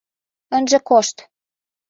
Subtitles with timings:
[0.57, 1.17] Ынже кошт!